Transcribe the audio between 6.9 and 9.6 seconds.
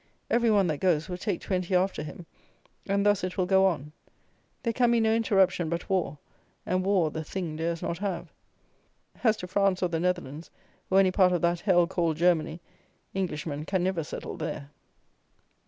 the Thing dares not have. As to